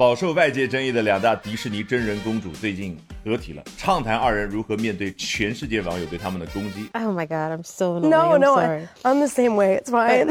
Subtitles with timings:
[0.00, 6.88] 饱受外界争议的两大迪士尼真人公主最近合体了，畅谈二人如何面对全世界网友对他们的攻击。
[6.94, 8.00] Oh my god, I'm so.
[8.00, 8.56] No, I'm no,
[9.02, 9.78] I'm the same way.
[9.78, 10.26] It's fine.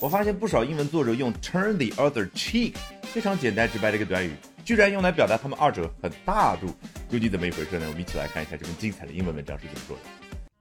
[0.00, 2.72] 我发现不少英文作者用 turn the other cheek
[3.02, 4.30] 非常简单直白的一个短语，
[4.64, 6.68] 居然用来表达他们二者很大度，
[7.10, 7.84] 究竟怎么一回事呢？
[7.88, 10.02] 我们一起来看一下这篇精彩的英文文章是怎么说的。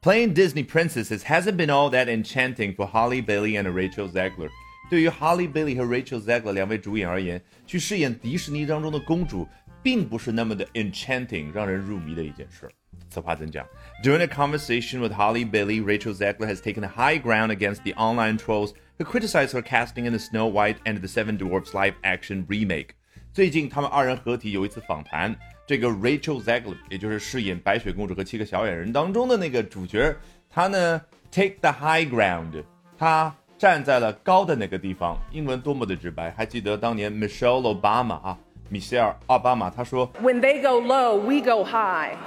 [0.01, 4.49] Playing Disney princesses hasn't been all that enchanting for Holly Bailey and Rachel Zegler.
[4.90, 9.46] 对于 Holly Bailey 和 Rachel Zegler 两位主演而言，去饰演迪士尼当中的公主，
[9.82, 12.68] 并不是那么的 enchanting，让人入迷的一件事。
[13.08, 13.64] 此话怎讲？
[14.02, 18.36] During a conversation with Holly Bailey, Rachel Zegler has taken a high ground against the online
[18.36, 22.88] trolls who criticize her casting in the Snow White and the Seven Dwarfs live-action remake.
[23.32, 30.16] 最近，他们二人合体有一次访谈，这个 Rachel Zegler，也就是饰演白雪公主和七个小矮人当中的那个主角，
[30.48, 32.64] 她呢 take the high ground，
[32.98, 33.32] 她。
[33.57, 36.29] 站在了高的那个地方，英文多么的直白！
[36.31, 42.17] 还记得当年 Michelle Obama 啊，米歇尔奥巴马，他说 When they go low, we go high。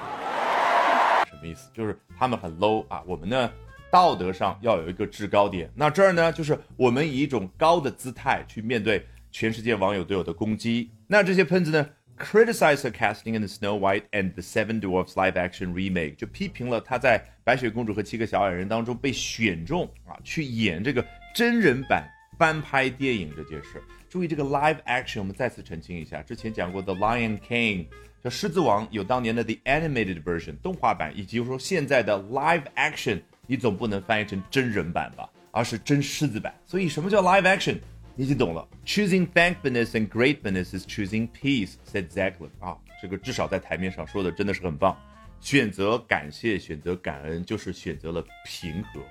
[1.28, 1.68] 什么意思？
[1.74, 3.50] 就是他们很 low 啊，我们呢
[3.90, 5.70] 道德上要有一个制高点。
[5.74, 10.90] 那这儿呢，就是我们以一种高的姿态去面对全世界网友对我的攻击。
[11.06, 11.86] 那这些喷子呢
[12.18, 23.82] ？Criticize her casting in the Snow White and the Seven Dwarfs live-action remake，就批评了她在白雪公主和七个小矮人当中被选中啊，去演这个真人版翻拍电影这件事。
[24.08, 27.86] 注意这个 live action，我们再次澄清一下，之前讲过 The Lion King，
[28.24, 36.54] 叫狮子王，有当年的 The animated version 动画版，以及说现在的 live action，你总不能翻译成真人版吧，而是真狮子版。
[36.64, 37.76] 所以什么叫 live action？
[38.17, 38.67] 你就懂了。
[38.85, 42.49] Choosing thankfulness and gratefulness is choosing peace," said Zegler.
[42.59, 44.95] 啊，这个至少在台面上说的真的是很棒。
[45.41, 49.01] 选择感谢，选择感恩，就是选择了平和，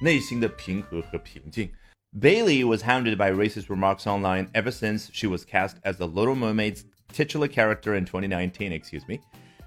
[0.00, 1.68] 内心的平和和平静。
[2.18, 6.84] Bailey was hounded by racist remarks online ever since she was cast as the Little Mermaid's
[7.12, 8.70] titular character in 2019.
[8.72, 9.18] Excuse me.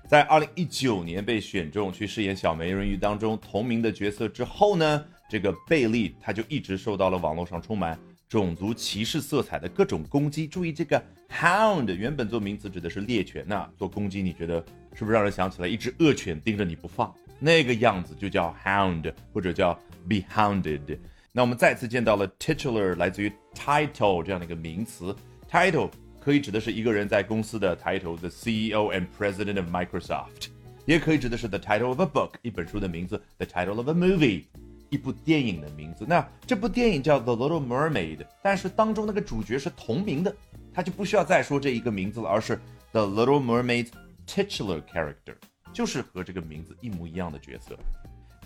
[0.07, 7.99] 在二零一九年被选中去饰演小美人鱼当中同名的角色之后呢，这个贝利她就一直受到了网络上充满
[8.30, 10.46] 种族歧视色彩的各种攻击。
[10.46, 14.64] 注意，这个 hound 原本做名词指的是猎犬呐，做攻击，你觉得
[14.94, 19.74] 是不是让人想起来一只恶犬盯着你不放那个样子，就叫 hound 或者叫
[20.08, 20.96] be hounded。
[21.32, 25.14] 那我们再次见到了 titular 来自于 title 这样的一个名词
[25.50, 30.46] ，title 可以指的是一个人在公司的 title，the CEO and President of Microsoft，
[30.86, 34.44] 也可以指的是 the title of a book 一本书的名字，the title of a movie。
[34.89, 36.05] 一部电影的名字。
[36.07, 40.35] 那这部电影叫《The Little Mermaid》，但是当中那个主角是同名的，
[40.73, 42.55] 他就不需要再说这一个名字了，而是《
[42.91, 45.35] The Little Mermaid》titular character，
[45.73, 47.77] 就是和这个名字一模一样的角色。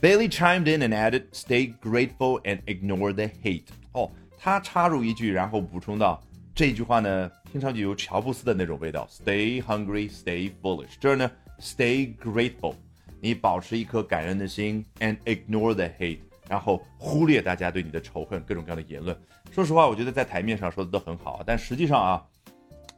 [0.02, 6.24] Bailey chimed in and added, "Stay grateful and ignore the hate." 哦，他插入一句，然后补充到
[6.56, 9.06] 这句话呢，听上去有乔布斯的那种味道。
[9.12, 10.92] Stay hungry, stay foolish。
[11.02, 11.30] 这儿呢，
[11.60, 12.76] stay grateful，
[13.20, 16.20] 你保持一颗感恩的心，and ignore the hate。
[16.49, 19.17] 然后忽略大家对你的仇恨，各种各样的言论。
[19.51, 22.25] 说实话，我觉得在台面上说的都很好，但实际上啊，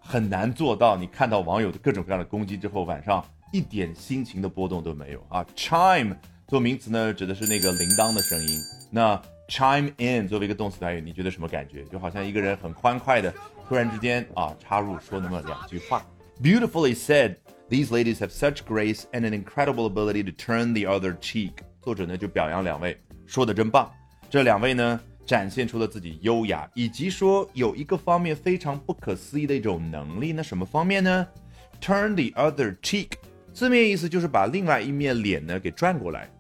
[0.01, 0.97] 很难做到。
[0.97, 5.45] 你看到网友的各种各样的攻击之后，晚上一点心情的波动都没有啊。
[5.55, 6.17] Chime
[6.49, 8.59] 做名词呢，指的是那个铃铛的声音。
[8.91, 11.85] 那 chime in 作为一个动词短语，你觉得什么感觉？
[11.85, 13.33] 就好像一个人很欢快的，
[13.69, 16.05] 突然之间啊插入说那么两句话。
[16.43, 17.37] Beautifully said.
[17.69, 21.51] These ladies have such grace and an incredible ability to turn the other cheek.
[21.83, 22.97] 作者呢就表扬两位。
[23.27, 23.93] 说的真棒，
[24.31, 30.33] 这两位呢展现出了自己优雅，以及说有一个方面非常不可思议的一种能力。
[30.33, 31.27] 那什么方面呢
[31.81, 33.11] ？Turn the other cheek，
[33.53, 36.31] 字面意思就是把另外一面脸呢给转过来。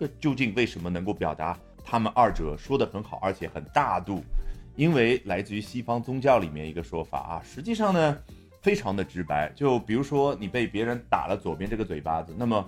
[0.00, 4.24] 这究竟为什么能够表达他们二者说的很好，而且很大度？
[4.74, 8.18] 因为来自于西方宗教里面一个说法啊，实际上呢
[8.62, 9.52] 非常的直白。
[9.54, 12.66] 就比如说你被别人打了左边这个嘴巴子，那么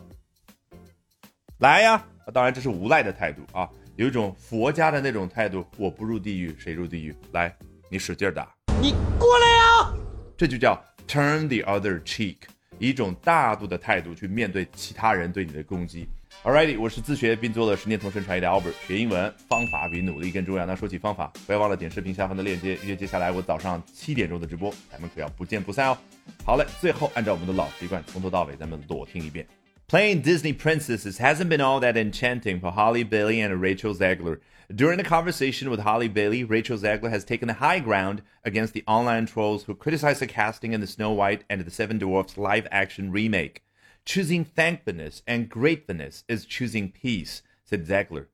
[1.59, 2.05] 来呀。
[2.33, 7.15] 当然，这是无赖的态度啊，有一种佛家的那种态度，我不入地狱谁入地狱？
[7.33, 7.55] 来，
[7.91, 8.49] 你使劲打，
[8.81, 9.95] 你过来呀！
[10.37, 12.37] 这就叫 turn the other cheek，
[12.79, 16.09] 以一种大度的态度去面对其他人对你的攻击。
[16.43, 20.67] Alrighty，我是自学并做了十年同声传译的 Albert，学英文方法比努力更重要。
[20.67, 25.97] 那说起方法，不要忘了点视频下方的链接，预约接下来我早上七点钟的直播，咱们可要不见不散哦。
[26.45, 29.47] 好嘞，最后按照我们的老习惯，从头到尾咱们裸听一遍。
[29.87, 34.41] Playing Disney princesses hasn't been all that enchanting for Holly Bailey and Rachel Zegler.
[34.75, 38.83] During a conversation with Holly Bailey, Rachel Zegler has taken the high ground against the
[38.87, 42.67] online trolls who criticize the casting in the Snow White and the Seven Dwarfs live
[42.71, 43.63] action remake.
[44.07, 48.29] Choosing thankfulness and gratefulness is choosing peace, said Zegler.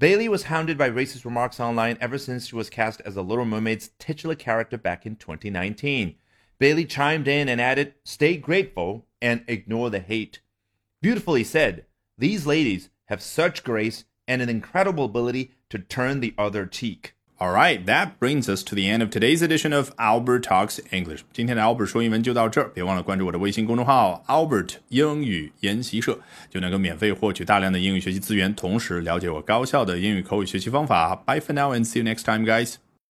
[0.00, 3.44] Bailey was hounded by racist remarks online ever since she was cast as the Little
[3.44, 6.16] Mermaid's titular character back in 2019.
[6.58, 10.40] Bailey chimed in and added, Stay grateful and ignore the hate.
[11.01, 11.85] Beautifully said.
[12.17, 17.13] These ladies have such grace and an incredible ability to turn the other cheek.
[17.39, 21.23] All right, that brings us to the end of today's edition of Albert Talks English.
[21.33, 26.17] 今天的 Albert 说英文就到这儿，别忘了关注我的微信公众号 Albert 英语研习社，
[26.49, 31.15] 就能够免费获取大量的英语学习资源，同时了解我高效的英语口语学习方法。
[31.25, 32.75] Bye for now and see you next time, guys.